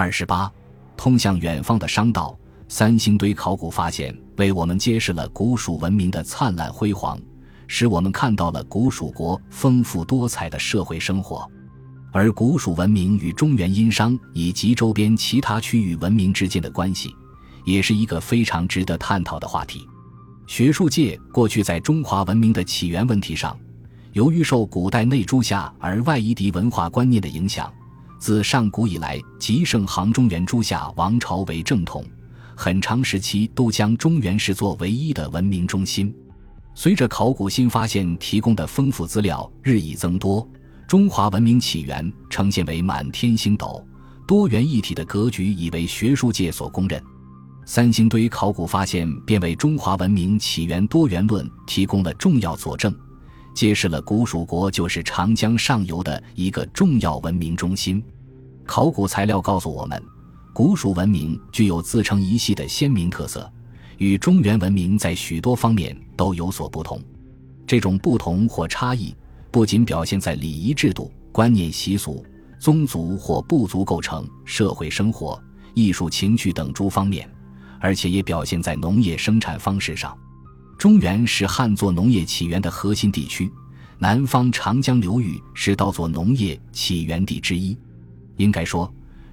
[0.00, 0.48] 二十八，
[0.96, 2.38] 通向远方的商道。
[2.68, 7.20] 三星堆考古发现为我们揭示了古蜀文明的灿烂辉煌，
[7.66, 11.50] 使我们看到了古蜀国丰富多彩的社会生活。
[12.12, 17.12] 而古蜀文明与中原殷商以及周边其他区域文明之间的关系，
[17.64, 19.84] 也是一个非常值得探讨的话题。
[20.46, 23.58] 学术界过去在中华文明的起源问题上，
[24.12, 27.68] 由于受古代内诸夏而外夷狄文化观念的影响，
[28.18, 32.04] 自上古以来即盛行中原诸夏王朝为正统。
[32.56, 36.12] 很长时期都将中原视作唯一的文明中心。
[36.74, 40.48] 随着考古新发现提供的丰富资料日益增多，
[40.86, 43.86] 中华文明起源呈现为满天星斗、
[44.26, 47.00] 多元一体的格局已为学术界所公认。
[47.64, 52.92] 三星堆考古发现便为中华文明起源多元论提供了重要佐证，
[53.58, 58.00] 揭示了古蜀国就是长江上游的一个重要文明中心。
[58.64, 60.00] 考古材料告诉我们。
[60.52, 63.52] 古蜀文明具有自成一系的鲜明特色，
[63.96, 67.02] 与中原文明在许多方面都有所不同。
[67.66, 69.12] 这种不同或差异，
[69.50, 72.24] 不仅表现在礼仪制度、观念习俗、
[72.60, 75.36] 宗族或部族构成、社会生活、
[75.74, 77.28] 艺术情趣等诸方面，
[77.80, 80.16] 而且也表现在农业生产方式上。
[80.78, 83.50] 中原是旱作农业起源的核心地区，
[83.98, 87.76] 南方长江流域是稻作农业起源地之一。
[88.36, 88.90] 应该说。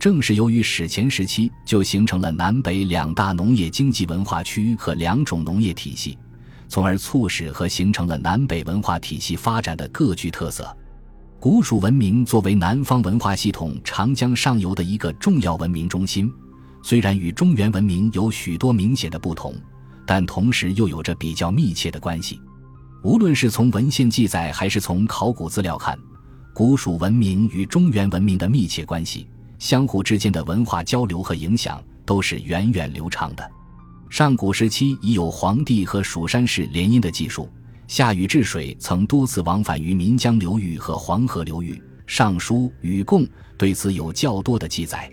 [0.00, 6.16] 正是由于史前时期就形成了南北两大农业经济文化区和两种农业体系，
[6.68, 10.72] 从而促使和形成了南北文化体系发展的各具特色。
[11.40, 16.32] 古蜀文明作为南方文化系统长江上游的一个重要文明中心，
[16.80, 19.52] 虽然与中原文明有许多明显的不同，
[20.08, 22.40] 但同时又有着比较密切的关系。
[23.02, 25.98] 无论是从文献记载还是从考古资料看，
[26.54, 29.28] 古蜀文明与中原文明的密切关系。
[29.58, 33.50] 相互之间的文化交流和影响都是源远流长的。
[34.08, 37.46] 上古时期已有黄帝和蜀山氏联姻的技术，
[37.86, 41.74] 夏禹治水曾多次往返于岷江流域和黄河流域，
[42.06, 43.24] 《尚书·禹贡》
[43.58, 45.10] 对此有较多的记载。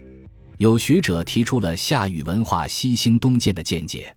[0.57, 4.15] 有学者提出了夏禹文化西兴东渐的见解。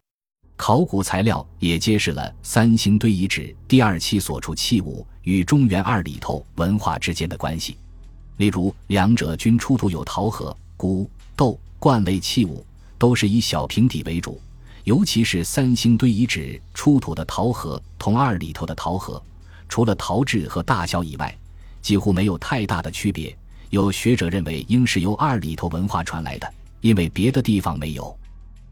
[0.58, 7.78] 考古材料也揭示了三星堆遗址第二期所处器物与中原二里头文化之间的关系。
[8.38, 12.66] 例如，两者均出土有陶盒、骨、豆、罐类器物，
[12.98, 14.38] 都是以小平底为主。
[14.82, 19.22] 尤其是三星堆遗址出土的陶盒，同二里头的陶盒，
[19.68, 21.34] 除了陶质和大小以外，
[21.80, 23.34] 几乎没有太大的区别。
[23.70, 28.18] 有学者认为，应是由二里头文化传来的，因为别的地方没有。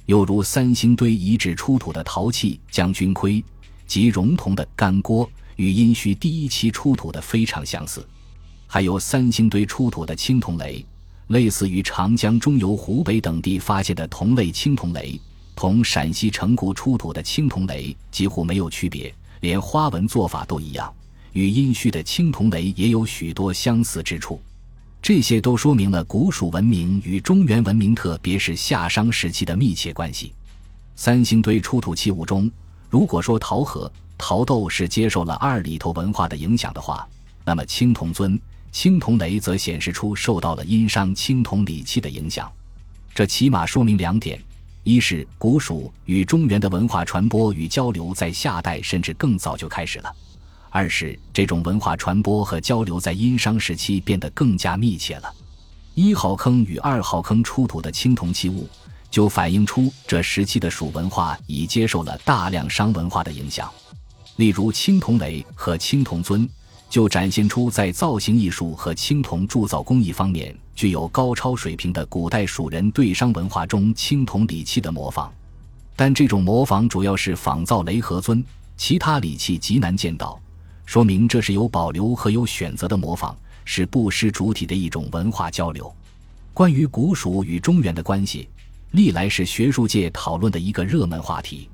[0.06, 3.43] 又如三星堆遗址出土的陶器将军盔
[3.87, 8.06] 及熔铜的干锅，与殷墟第一期出土的非常相似。
[8.69, 10.84] 还有三星堆出土的青铜雷，
[11.28, 15.21] 类似于长江中游湖北等地发现的同类青铜雷，
[15.56, 20.93] 同陕西城固出土的青铜雷几乎没有区别，连花纹做法都一样，
[21.33, 24.41] 与殷墟的青铜雷也有许多相似之处。
[25.01, 30.33] 这些都说明了古蜀文明与中原文明，特别是夏商时期的密切关系。
[30.97, 32.51] 三星堆出土器物中，
[32.91, 37.06] 如果说陶盒、陶豆是接受了二里头文化的影响的话，
[37.45, 38.39] 那么青铜尊。
[38.73, 42.53] 青铜雷则显示出受到了殷商青铜礼器的影响，
[43.15, 44.39] 这起码说明两点：
[44.83, 50.11] 一是古蜀与中原的文化传播与交流在夏代甚至更早就开始了；
[50.71, 55.34] 二是这种文化传播和交流在殷商时期变得更加密切了。
[55.94, 58.69] 一号坑与二号坑出土的青铜器物，
[59.10, 63.71] 就反映出这时期的蜀文化已接受了大量商文化的影响，
[64.37, 66.49] 例如青铜雷和青铜尊。
[66.88, 75.28] 就展现出在造型艺术和青铜铸造工艺方面具有高超水平的古代蜀人对商文化中青铜礼器的模仿，
[75.97, 78.43] 但这种模仿主要是仿造雷和尊，
[78.76, 80.41] 其他礼器极难见到，
[80.87, 83.37] 说明这是有保留和有选择的模仿，
[83.67, 85.95] 是不失主体的一种文化交流。
[86.55, 88.49] 关于古蜀与中原的关系，
[88.93, 91.69] 历来是学术界讨论的一个热门话题。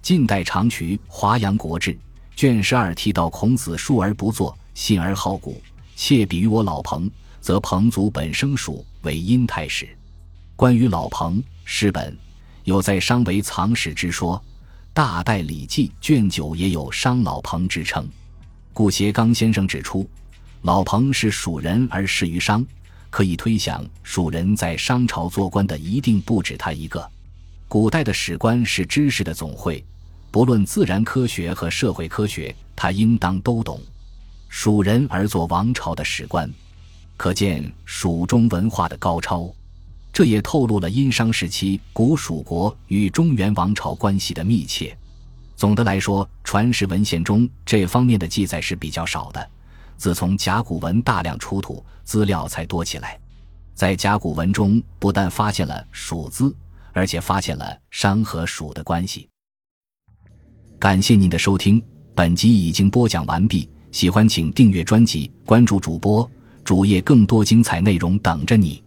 [0.00, 1.92] 近代长渠《华阳国志》。
[2.36, 5.60] 卷十二提到孔子述而不作，信而好古，
[5.94, 9.86] 窃比于我老彭，则彭祖本生蜀，为殷太史。
[10.56, 12.16] 关于老彭，诗本
[12.64, 14.42] 有在商为藏史之说，
[14.94, 18.08] 大代礼记卷九也有商老彭之称。
[18.72, 20.08] 顾颉刚先生指出，
[20.62, 22.64] 老彭是蜀人而仕于商，
[23.10, 27.08] 可以推想蜀人在商朝做官的一定不止他一个。
[27.68, 29.84] 古代的史官是知识的总会。
[30.32, 33.80] 不论自然科学和社会科学，他应当都懂。
[34.48, 36.48] 蜀人而作王朝的史官，
[37.16, 39.52] 可见蜀中文化的高超。
[40.12, 44.96] 这也透露了殷商时期古蜀国与中原王朝关系的密切。
[45.60, 49.50] 总的来说，传世文献中这方面的记载是比较少的。
[49.98, 53.20] 自从甲骨文大量出土，资料才多起来。
[53.74, 56.56] 在甲骨文中，不但发现了“蜀”字，
[56.94, 59.28] 而且发现了商和蜀的关系。
[60.78, 61.82] 感谢您的收听，
[62.14, 63.68] 本集已经播讲完毕。
[63.92, 66.26] 喜欢请订阅专辑，关注主播
[66.64, 68.82] 主页，更多精彩内容等着你。